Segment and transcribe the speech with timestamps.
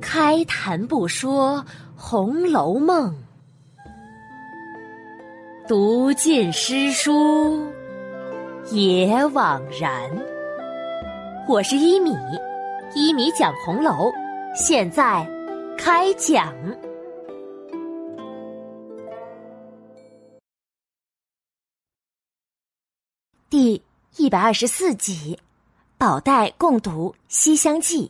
[0.00, 1.58] 开谈不说
[1.96, 3.14] 《红楼梦》，
[5.68, 7.66] 读尽诗书
[8.70, 10.10] 也枉然。
[11.48, 12.16] 我是一米，
[12.94, 14.10] 一米讲红楼，
[14.54, 15.26] 现在
[15.78, 16.52] 开讲。
[23.48, 23.82] 第
[24.16, 25.38] 一百二十四集：
[26.02, 28.08] 宝黛共读《西厢记》。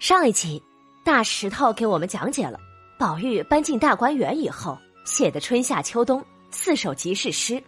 [0.00, 0.60] 上一集，
[1.04, 2.58] 大石头给我们讲解了
[2.98, 7.62] 宝玉搬进大观园以后写的春夏秋冬四首即事诗，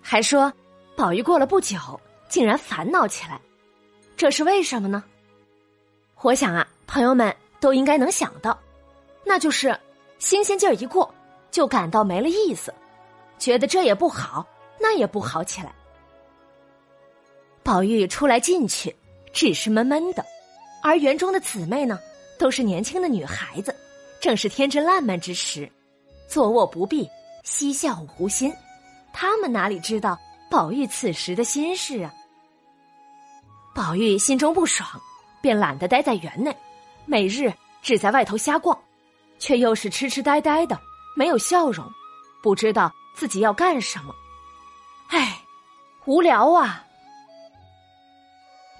[0.00, 0.52] 还说
[0.96, 1.76] 宝玉过了不久
[2.28, 3.40] 竟然烦恼起来，
[4.16, 5.02] 这是为什么呢？
[6.20, 8.56] 我想啊，朋友们都应该能想到，
[9.24, 9.76] 那就是
[10.20, 11.12] 新鲜劲儿一过，
[11.52, 12.74] 就感到没了意思，
[13.38, 14.44] 觉得这也不好，
[14.80, 15.72] 那也不好起来。
[17.62, 18.96] 宝玉出来进去，
[19.32, 20.24] 只是闷闷的。
[20.82, 21.96] 而园中的姊妹呢，
[22.36, 23.72] 都是年轻的女孩子，
[24.20, 25.70] 正是天真烂漫之时，
[26.26, 27.08] 坐卧不避，
[27.44, 28.52] 嬉笑无心。
[29.12, 30.18] 他们哪里知道
[30.50, 32.12] 宝玉此时的心事啊？
[33.74, 34.88] 宝玉心中不爽，
[35.40, 36.56] 便懒得待在园内，
[37.04, 38.76] 每日只在外头瞎逛，
[39.38, 40.78] 却又是痴痴呆呆的，
[41.14, 41.84] 没有笑容，
[42.42, 44.14] 不知道自己要干什么。
[45.08, 45.42] 唉，
[46.04, 46.84] 无聊啊！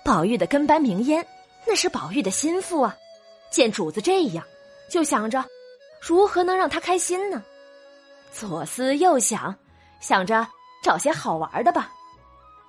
[0.05, 1.27] 宝玉的跟班明烟。
[1.65, 2.93] 那是宝玉的心腹啊，
[3.49, 4.45] 见主子这样，
[4.91, 5.45] 就想着
[6.01, 7.41] 如何能让他开心呢？
[8.33, 9.55] 左思右想，
[10.01, 10.45] 想着
[10.83, 11.93] 找些好玩的吧。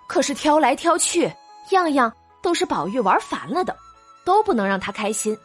[0.07, 1.33] 可是挑来挑去，
[1.71, 3.75] 样样都是宝玉玩烦了的，
[4.23, 5.35] 都不能让他开心。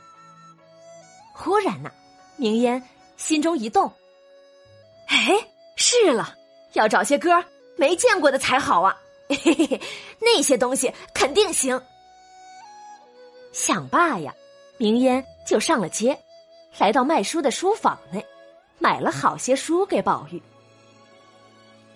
[1.33, 1.91] 忽然呢，
[2.37, 2.83] 明烟
[3.17, 3.91] 心中一动，
[5.09, 5.35] 哎，
[5.77, 6.35] 是了，
[6.75, 7.45] 要找些歌
[7.77, 8.97] 没见过的才好啊！
[9.29, 9.81] 嘿嘿嘿，
[10.21, 11.81] 那些东西肯定行。
[13.53, 14.35] 想罢呀，
[14.77, 16.19] 明烟就上了街，
[16.79, 18.25] 来到卖书的书坊内，
[18.79, 20.41] 买了好些书给宝玉。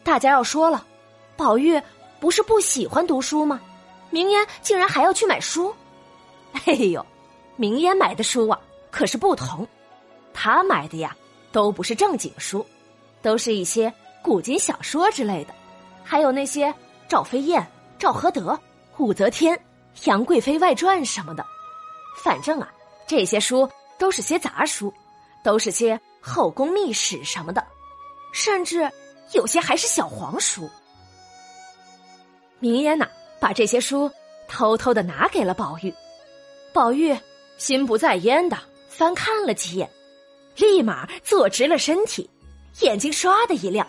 [0.03, 0.87] 大家要说了，
[1.37, 1.81] 宝玉
[2.19, 3.61] 不是不喜欢读书吗？
[4.11, 5.75] 明烟竟然还要去买书？
[6.67, 7.05] 哎呦，
[7.57, 9.67] 明烟买的书啊，可是不同，
[10.35, 11.17] 他买的呀，
[11.51, 12.67] 都不是正经书，
[13.23, 15.55] 都是一些古今小说之类的，
[16.03, 16.75] 还有那些
[17.09, 17.67] 赵飞燕、
[17.99, 18.59] 赵合德、
[18.99, 19.59] 武则天。
[20.05, 21.45] 杨贵妃外传什么的，
[22.25, 22.73] 反正啊，
[23.07, 23.69] 这些书
[23.99, 24.93] 都是些杂书，
[25.45, 27.63] 都是些后宫秘史什么的，
[28.33, 28.91] 甚至
[29.33, 30.67] 有些还是小黄书。
[32.59, 33.07] 明烟呐，
[33.39, 34.11] 把这些书
[34.49, 35.93] 偷偷的拿给了宝玉，
[36.73, 37.15] 宝玉
[37.59, 38.57] 心不在焉的
[38.89, 39.91] 翻看了几眼，
[40.57, 42.31] 立马坐直了身体，
[42.81, 43.87] 眼睛唰的一亮，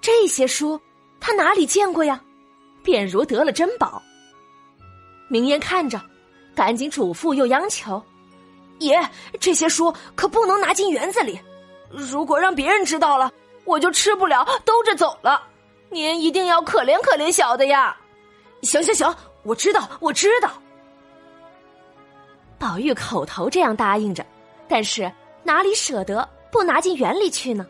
[0.00, 0.80] 这些书
[1.20, 2.20] 他哪里见过呀？
[2.82, 4.02] 便如得了珍宝。
[5.28, 6.00] 明烟看着，
[6.54, 8.00] 赶紧嘱咐又央求
[8.78, 9.00] ：“爷，
[9.40, 11.40] 这些书可不能拿进园子里，
[11.90, 13.32] 如果让别人知道了，
[13.64, 15.42] 我就吃不了兜着走了。
[15.88, 17.96] 您一定要可怜可怜小的呀！”
[18.60, 20.50] 行行行，我知道，我知道。
[22.58, 24.24] 宝玉口头这样答应着，
[24.68, 25.10] 但是
[25.42, 27.66] 哪里舍得不拿进园里去呢？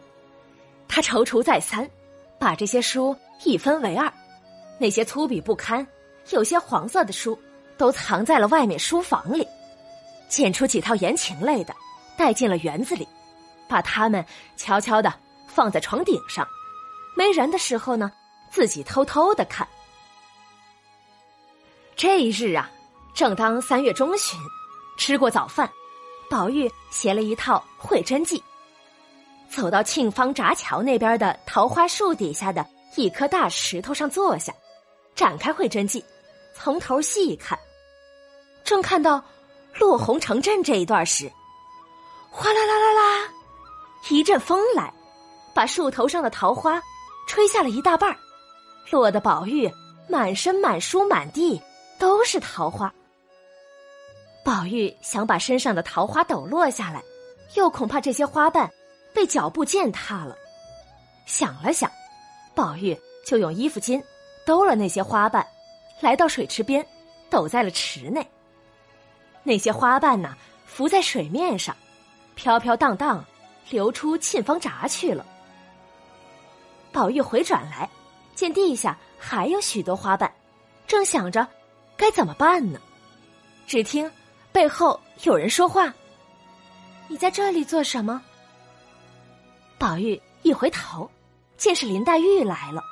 [0.94, 1.90] 他踌躇再三，
[2.38, 4.12] 把这些书一分为二，
[4.78, 5.84] 那些粗鄙不堪。
[6.30, 7.36] 有些黄色的书
[7.76, 9.44] 都藏在了外面书房里，
[10.28, 11.74] 捡出几套言情类的，
[12.16, 13.08] 带进了园子里，
[13.66, 14.24] 把它们
[14.56, 15.12] 悄悄的
[15.48, 16.46] 放在床顶上，
[17.16, 18.12] 没人的时候呢，
[18.48, 19.66] 自己偷偷的看。
[21.96, 22.70] 这一日啊，
[23.14, 24.38] 正当三月中旬，
[24.96, 25.68] 吃过早饭，
[26.30, 28.38] 宝玉携了一套《会真记》，
[29.54, 32.66] 走到沁芳闸桥那边的桃花树底下的
[32.96, 34.52] 一颗大石头上坐下，
[35.14, 36.00] 展开《会真记》。
[36.54, 37.56] 从头细看，
[38.64, 39.22] 正看到
[39.78, 41.30] 落红成阵这一段时，
[42.30, 43.28] 哗啦啦啦啦，
[44.10, 44.92] 一阵风来，
[45.54, 46.82] 把树头上的桃花
[47.28, 48.16] 吹下了一大半，
[48.90, 49.70] 落得宝玉
[50.08, 51.62] 满身满书满地
[51.98, 52.92] 都是桃花。
[54.44, 57.00] 宝玉想把身上的桃花抖落下来，
[57.54, 58.68] 又恐怕这些花瓣
[59.14, 60.36] 被脚步践踏了，
[61.24, 61.90] 想了想，
[62.54, 64.02] 宝玉就用衣服巾
[64.44, 65.46] 兜了那些花瓣。
[66.00, 66.84] 来到水池边，
[67.30, 68.26] 抖在了池内。
[69.44, 71.74] 那些花瓣呢，浮在水面上，
[72.34, 73.24] 飘飘荡荡，
[73.70, 75.24] 流出沁芳闸去了。
[76.92, 77.88] 宝玉回转来，
[78.34, 80.30] 见地下还有许多花瓣，
[80.86, 81.46] 正想着
[81.96, 82.80] 该怎么办呢，
[83.66, 84.10] 只听
[84.50, 85.94] 背后有人说话
[87.08, 88.20] ：“你在这里做什么？”
[89.84, 91.10] 宝玉一回头，
[91.58, 92.82] 见是林黛玉来了，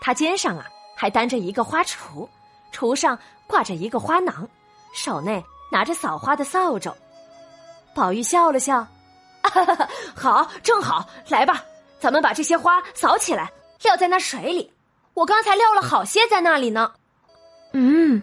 [0.00, 0.64] 她肩上啊
[0.96, 2.26] 还担着一个花锄，
[2.72, 4.48] 锄上挂着一个花囊，
[4.94, 6.90] 手内拿着扫花的扫帚。
[7.94, 8.86] 宝玉笑了笑，
[10.16, 11.62] 好，正好，来吧，
[12.00, 13.52] 咱们把这些花扫起来，
[13.82, 14.72] 撂在那水里。
[15.12, 16.94] 我刚才撂了好些在那里呢。
[17.74, 18.22] 嗯，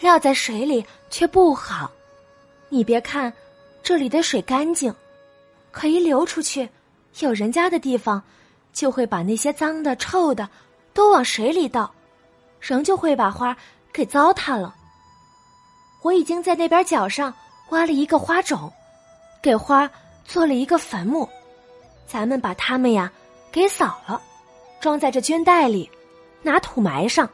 [0.00, 1.90] 撂在水里却不好。
[2.70, 3.30] 你别看
[3.82, 4.94] 这里的水干净，
[5.70, 6.66] 可一流出去，
[7.20, 8.22] 有人家的地方，
[8.72, 10.48] 就会把那些脏的、臭的
[10.94, 11.90] 都往水里倒，
[12.60, 13.56] 仍旧会把花
[13.92, 14.74] 给糟蹋了。
[16.02, 17.32] 我已经在那边角上
[17.70, 18.72] 挖了一个花种，
[19.42, 19.88] 给花
[20.24, 21.28] 做了一个坟墓，
[22.06, 23.12] 咱们把它们呀
[23.52, 24.20] 给扫了，
[24.80, 25.88] 装在这绢袋里。
[26.44, 27.30] 拿土埋上，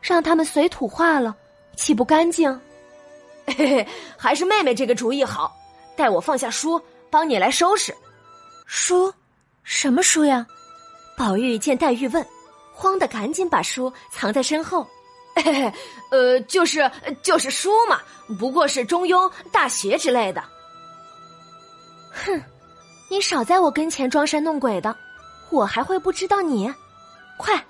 [0.00, 1.36] 让他们随土化了，
[1.76, 2.50] 岂不干净？
[3.46, 3.86] 嘿嘿，
[4.16, 5.54] 还是妹妹这个主意好。
[5.94, 6.80] 待我放下书，
[7.10, 7.94] 帮你来收拾。
[8.68, 9.12] 书？
[9.64, 10.46] 什么书呀？
[11.16, 12.24] 宝玉见黛玉问，
[12.72, 14.86] 慌得赶紧把书藏在身后。
[15.34, 15.72] 嘿嘿，
[16.10, 16.90] 呃，就是
[17.22, 18.00] 就是书嘛，
[18.38, 20.44] 不过是《中庸》《大学》之类的。
[22.12, 22.42] 哼，
[23.08, 24.94] 你少在我跟前装神弄鬼的，
[25.50, 26.72] 我还会不知道你？
[27.38, 27.64] 快！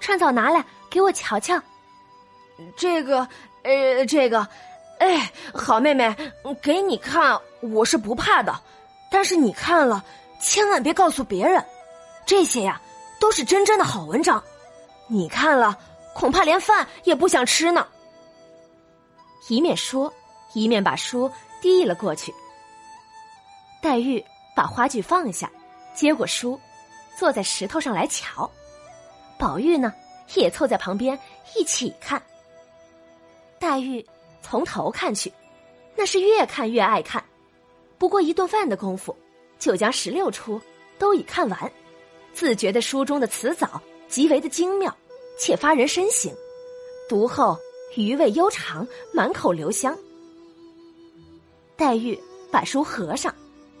[0.00, 1.58] 穿枣拿来给我瞧瞧，
[2.76, 3.26] 这个，
[3.62, 4.46] 呃，这个，
[4.98, 6.14] 哎，好妹妹，
[6.60, 8.54] 给你看，我是不怕的，
[9.10, 10.04] 但是你看了，
[10.42, 11.64] 千万别告诉别人，
[12.26, 12.82] 这些呀
[13.20, 14.42] 都是真正的好文章，
[15.06, 15.78] 你看了
[16.14, 17.86] 恐怕连饭也不想吃呢。
[19.48, 20.12] 一面说，
[20.52, 21.30] 一面把书
[21.60, 22.34] 递了过去。
[23.80, 24.22] 黛玉
[24.54, 25.50] 把花具放下，
[25.94, 26.60] 接过书，
[27.16, 28.50] 坐在石头上来瞧。
[29.38, 29.92] 宝玉呢，
[30.34, 31.18] 也凑在旁边
[31.56, 32.20] 一起看。
[33.58, 34.04] 黛玉
[34.42, 35.32] 从头看去，
[35.94, 37.22] 那是越看越爱看。
[37.98, 39.16] 不过一顿饭的功夫，
[39.62, 40.60] 就将十六出
[40.98, 41.72] 都已看完，
[42.34, 44.92] 自觉得书中的词藻极为的精妙，
[45.38, 46.34] 且发人深省，
[47.08, 47.56] 读后
[47.94, 49.96] 余味悠长，满口留香。
[51.76, 52.18] 黛玉
[52.50, 53.32] 把书合上，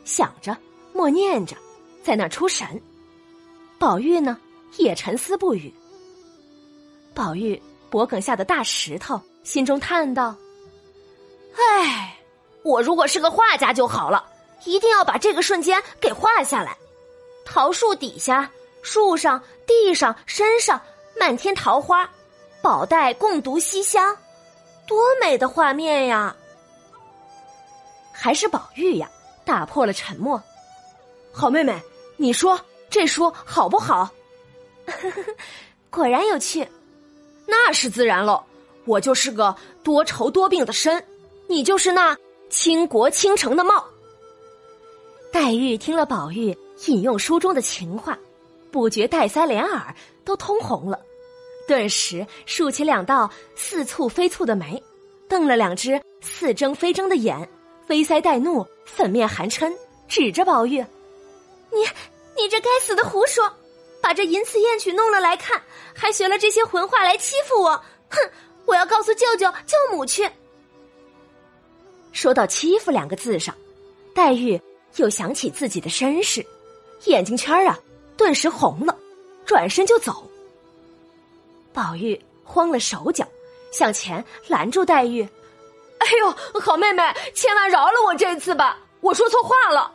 [0.04, 0.56] 想着，
[0.92, 1.56] 默念着，
[2.04, 2.80] 在那儿出神。
[3.76, 4.38] 宝玉呢？
[4.78, 5.74] 也沉思不语。
[7.12, 10.34] 宝玉脖梗下的大石头，心中叹道
[11.58, 12.16] ：“唉，
[12.62, 14.24] 我如果是个画家就好了，
[14.64, 16.76] 一定要把这个瞬间给画下来。
[17.44, 18.50] 桃树底下，
[18.82, 20.80] 树上、地上、身上，
[21.18, 22.08] 漫天桃花，
[22.60, 24.16] 宝黛共读西厢，
[24.86, 26.34] 多美的画面呀！”
[28.12, 29.10] 还是宝玉呀，
[29.44, 30.40] 打破了沉默。
[31.32, 31.80] 好妹妹，
[32.16, 34.08] 你说这书好不好？
[35.90, 36.66] 果然有趣，
[37.46, 38.42] 那是自然喽。
[38.84, 41.04] 我就是个多愁多病的身，
[41.48, 42.16] 你就是那
[42.48, 43.84] 倾国倾城的貌。
[45.32, 46.56] 黛玉听了宝玉
[46.86, 48.18] 引用书中的情话，
[48.70, 49.94] 不觉黛腮连耳
[50.24, 51.00] 都通红了，
[51.66, 54.80] 顿时竖起两道似蹙非蹙的眉，
[55.28, 57.48] 瞪了两只似睁非睁的眼，
[57.86, 59.72] 飞腮带怒，粉面含嗔，
[60.06, 60.84] 指着宝玉
[61.72, 61.80] ：“你
[62.36, 63.50] 你这该死的胡说！”
[64.02, 65.62] 把这淫词艳曲弄了来看，
[65.94, 67.70] 还学了这些混话来欺负我，
[68.10, 68.18] 哼！
[68.66, 70.28] 我要告诉舅舅舅母去。
[72.10, 73.54] 说到“欺负”两个字上，
[74.14, 74.60] 黛玉
[74.96, 76.44] 又想起自己的身世，
[77.04, 77.78] 眼睛圈啊
[78.16, 78.96] 顿时红了，
[79.44, 80.28] 转身就走。
[81.72, 83.26] 宝玉慌了手脚，
[83.72, 85.22] 向前拦住黛玉
[85.98, 87.02] ：“哎呦，好妹妹，
[87.34, 88.78] 千万饶了我这次吧！
[89.00, 89.90] 我说错话了，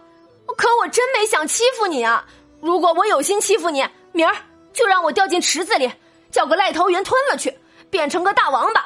[0.57, 2.25] 可我真没想欺负你啊！
[2.62, 4.36] 如果我有心欺负你……”明儿
[4.74, 5.91] 就让我掉进池子里，
[6.31, 7.55] 叫个癞头猿吞了去，
[7.91, 8.83] 变成个大王八。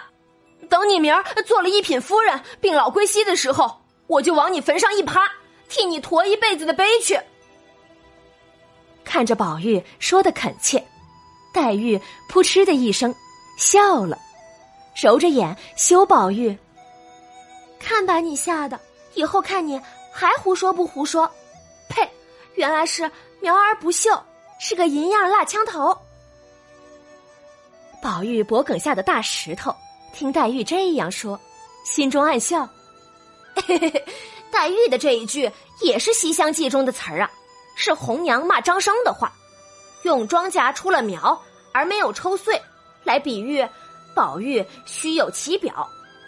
[0.67, 5.31] 等你明儿做了一品夫人，病老归西的时候，我就往你坟上一趴，
[5.71, 7.17] 替你驮一辈子的悲去。
[9.05, 10.85] 看着宝玉说的恳切，
[11.53, 11.99] 黛玉
[12.29, 13.15] 扑哧的一声
[13.57, 14.19] 笑了，
[15.01, 16.55] 揉着眼羞宝玉。
[17.79, 18.79] 看把你吓的，
[19.15, 19.79] 以后看你
[20.11, 21.29] 还胡说不胡说？
[21.87, 22.07] 呸！
[22.55, 23.09] 原来是
[23.39, 24.11] 苗而不秀。
[24.63, 25.97] 是个银样蜡枪头。
[27.99, 29.75] 宝玉脖梗下的大石头，
[30.13, 31.39] 听黛玉这样说，
[31.83, 32.69] 心中暗笑。
[33.55, 34.05] 嘿嘿嘿，
[34.51, 37.31] 黛玉的这一句也是《西厢记》中的词儿啊，
[37.75, 39.31] 是红娘骂张生的话，
[40.03, 41.41] 用庄稼出了苗
[41.71, 42.61] 而没有抽穗，
[43.03, 43.67] 来比喻
[44.13, 45.73] 宝玉虚有其表；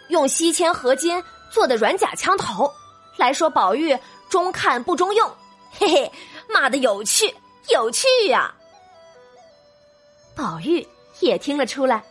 [0.08, 2.72] 用西迁合金做的软甲枪头，
[3.16, 3.96] 来说宝玉
[4.28, 5.30] 中看不中用。
[5.70, 6.12] 嘿嘿，
[6.48, 7.34] 骂的有趣。
[7.70, 8.54] 有趣呀！
[10.36, 10.86] 宝玉
[11.20, 12.04] 也听了出来。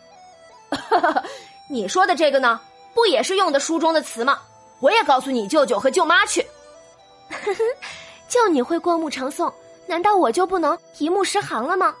[1.70, 2.60] 你说的这个呢，
[2.92, 4.40] 不也是用的书中的词吗？
[4.84, 6.42] 我也告诉你舅舅和舅妈去。
[7.30, 7.64] 呵 呵
[8.28, 9.50] 就你会过目成诵，
[9.86, 11.94] 难道我就不能一目十行了吗？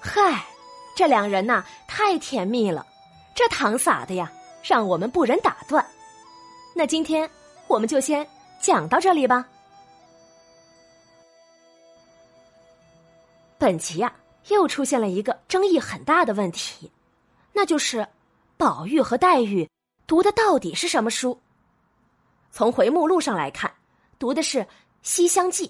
[0.00, 0.46] 嗨，
[0.94, 2.86] 这两人呐，太甜蜜了，
[3.34, 4.30] 这糖撒的呀，
[4.62, 5.84] 让我们不忍打断。
[6.76, 7.28] 那今天
[7.66, 8.24] 我们就先
[8.60, 9.44] 讲到这里吧。
[13.58, 14.12] 本集呀，
[14.46, 16.88] 又出现了一个争议很大的问题，
[17.52, 18.06] 那就是
[18.56, 19.68] 宝玉和黛玉
[20.06, 21.40] 读的到底是什么书？
[22.52, 23.72] 从回目录上来看，
[24.18, 24.58] 读的是
[25.02, 25.66] 《西厢记》，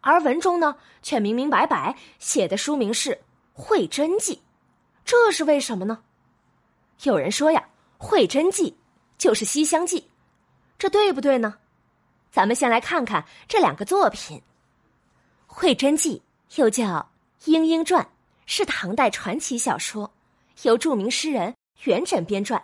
[0.00, 3.10] 而文中呢，却明明白白写的书名是
[3.52, 4.34] 《会真记》，
[5.04, 6.02] 这是为什么呢？
[7.02, 7.68] 有人说呀，
[8.02, 8.70] 《会真记》
[9.18, 10.00] 就是《西厢记》，
[10.78, 11.58] 这对不对呢？
[12.30, 14.38] 咱们先来看看这两个作品，
[15.46, 16.22] 《会真记》
[16.60, 17.10] 又叫。
[17.50, 18.02] 《莺莺传》
[18.46, 20.10] 是唐代传奇小说，
[20.62, 21.54] 由著名诗人
[21.84, 22.60] 元稹编撰，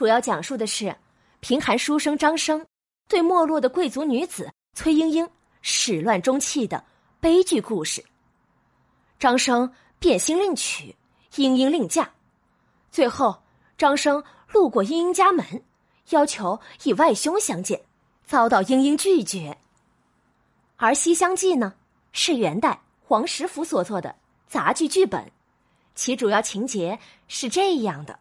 [0.00, 0.96] 主要讲述的是
[1.40, 2.66] 贫寒书生张生
[3.06, 5.28] 对没落的贵族女子崔莺莺
[5.60, 6.82] 始乱终弃的
[7.20, 8.02] 悲剧故事。
[9.18, 10.96] 张生变心另娶，
[11.36, 12.08] 莺莺另嫁，
[12.90, 13.42] 最后
[13.76, 15.44] 张生路过莺莺家门，
[16.08, 17.82] 要求以外兄相见，
[18.24, 19.58] 遭到莺莺拒绝。
[20.78, 21.74] 而《西厢记》呢，
[22.12, 22.80] 是元代。
[23.02, 24.16] 黄石甫所作的
[24.46, 25.30] 杂剧剧本，
[25.94, 28.18] 其主要情节是这样的：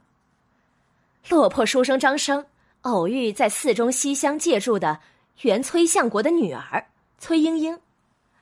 [1.27, 2.45] 落魄书生张生
[2.81, 4.99] 偶遇在寺中西厢借住的
[5.41, 7.79] 原崔相国的女儿崔莺莺，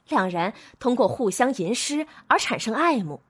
[0.07, 3.21] 两人通过互相吟诗而产生爱慕。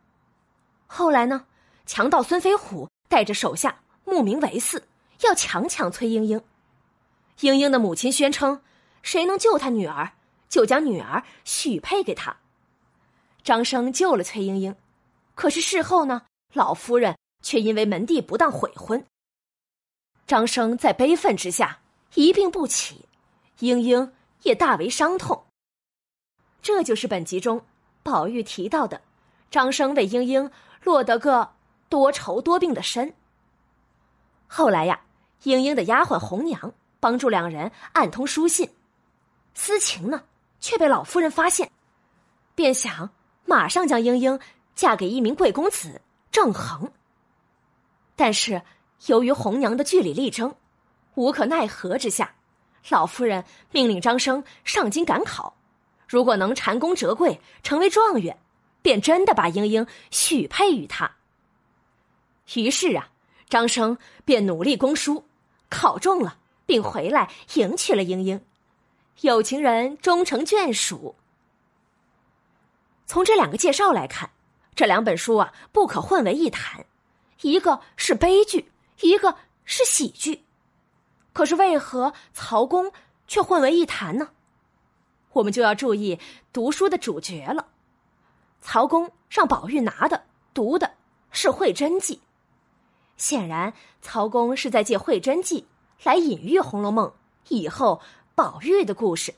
[0.85, 1.45] 后来呢，
[1.85, 4.81] 强盗孙飞虎带着手下慕名为嗣，
[5.21, 6.41] 要强抢崔莺莺。
[7.41, 8.61] 莺莺的母亲宣称，
[9.01, 10.13] 谁能救她女儿，
[10.49, 12.37] 就将女儿许配给他。
[13.43, 14.75] 张生救了崔莺莺，
[15.35, 16.23] 可是事后呢，
[16.53, 19.05] 老夫人却因为门第不当悔婚。
[20.27, 21.79] 张生在悲愤之下
[22.13, 23.05] 一病不起，
[23.59, 25.45] 莺莺也大为伤痛。
[26.61, 27.65] 这就是本集中
[28.03, 29.01] 宝玉提到的，
[29.49, 30.51] 张生为莺莺
[30.83, 31.49] 落得个
[31.87, 33.13] 多愁多病的身。
[34.47, 34.99] 后来呀，
[35.43, 38.69] 莺莺的丫鬟红娘帮助两人暗通书信，
[39.53, 40.23] 私情呢
[40.59, 41.71] 却被老夫人发现，
[42.53, 43.09] 便想。
[43.49, 44.37] 马上将莺莺
[44.75, 46.01] 嫁给一名贵公子
[46.33, 46.91] 郑恒。
[48.13, 48.61] 但是
[49.05, 50.55] 由于红娘的据理力争，
[51.15, 52.35] 无可奈何之下，
[52.89, 55.55] 老夫人命令张生上京赶考，
[56.07, 58.37] 如果能蟾宫折桂成为状元，
[58.81, 61.11] 便真的把莺莺许配于他。
[62.55, 63.09] 于是啊，
[63.49, 65.25] 张生便努力攻书，
[65.69, 68.41] 考中了，并回来迎娶了莺莺，
[69.21, 71.15] 有情人终成眷属。
[73.05, 74.29] 从这两个介绍来看，
[74.75, 76.85] 这两本书啊不可混为一谈，
[77.41, 79.35] 一个是悲剧，一个
[79.65, 80.43] 是喜剧。
[81.33, 82.91] 可是为何曹公
[83.27, 84.29] 却混为一谈呢？
[85.33, 86.19] 我们就要注意
[86.51, 87.67] 读书的主角了。
[88.61, 90.23] 曹公让宝玉拿的
[90.53, 90.91] 读的
[91.31, 92.15] 是《会真记》，
[93.17, 95.61] 显然曹公是在借《会真记》
[96.05, 97.07] 来隐喻《红楼梦》
[97.49, 98.01] 以后
[98.33, 99.33] 宝玉的故事，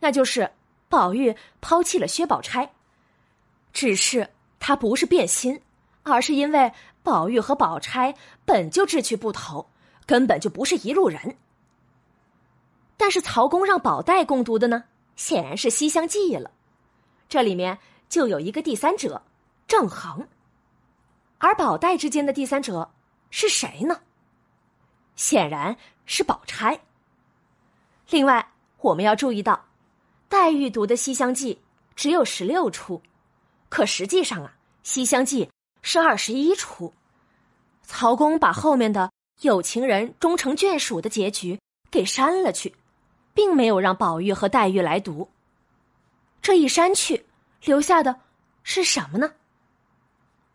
[0.00, 0.50] 那就是。
[0.88, 2.70] 宝玉抛弃了薛宝钗，
[3.72, 4.28] 只是
[4.60, 5.58] 他不是变心，
[6.02, 6.70] 而是因为
[7.02, 9.66] 宝玉和宝钗本就志趣不投，
[10.06, 11.36] 根本就不是一路人。
[12.96, 14.84] 但是曹公让宝黛共读的呢，
[15.16, 16.50] 显然是《西厢记》了，
[17.28, 17.78] 这里面
[18.08, 19.22] 就有一个第三者
[19.66, 20.28] 郑恒，
[21.38, 22.88] 而宝黛之间的第三者
[23.30, 24.00] 是谁呢？
[25.16, 26.80] 显然是宝钗。
[28.10, 29.64] 另外，我们要注意到。
[30.28, 31.54] 黛玉读的《西厢记》
[31.94, 33.02] 只有十六出，
[33.68, 35.44] 可实际上啊，《西厢记》
[35.82, 36.92] 是二十一出。
[37.82, 41.60] 曹公把后面的有情人终成眷属的结局
[41.90, 42.74] 给删了去，
[43.34, 45.28] 并没有让宝玉和黛玉来读。
[46.40, 47.26] 这一删去，
[47.64, 48.20] 留下的
[48.62, 49.32] 是什么呢？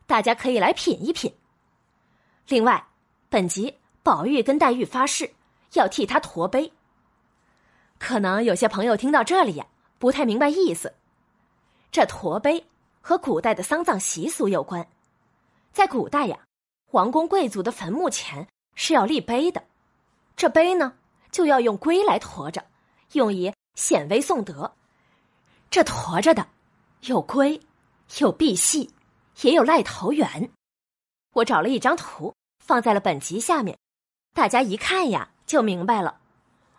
[0.05, 1.33] 大家可以来品一品。
[2.47, 2.87] 另外，
[3.29, 5.29] 本集宝玉跟黛玉发誓
[5.73, 6.71] 要替他驼碑。
[7.99, 9.67] 可能有些朋友听到这里呀，
[9.99, 10.93] 不太明白意思。
[11.91, 12.65] 这驼碑
[13.01, 14.87] 和古代的丧葬习俗有关。
[15.77, 16.39] 在古代呀，
[16.89, 19.63] 王公贵族的坟墓前是要立碑的，
[20.35, 20.95] 这碑呢
[21.29, 22.65] 就要用龟来驮着，
[23.11, 24.73] 用以显威颂德。
[25.69, 26.47] 这驮着的
[27.01, 27.61] 有龟，
[28.17, 28.89] 有赑屃，
[29.43, 30.49] 也有赖头猿。
[31.33, 33.77] 我找了一张图放在了本集下面，
[34.33, 36.19] 大家一看呀就明白了。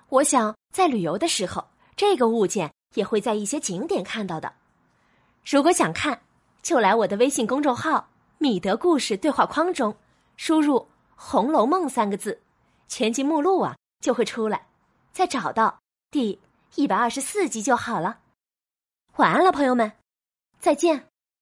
[0.08, 4.52] 我想在旅游的时候，这个物件也会在一些景点看到的。
[5.44, 6.20] 如果想看，
[6.62, 9.96] 就来我的微信公众号“米德故事对话框”中，
[10.36, 10.78] 输入
[11.16, 12.40] 《红楼梦》三个字，
[12.86, 14.68] 全集目录啊就会出来，
[15.12, 15.80] 再找到
[16.10, 16.40] 第
[16.76, 18.20] 一百二十四集就好了。
[19.16, 19.92] 晚安了，朋友们，
[20.60, 21.07] 再见。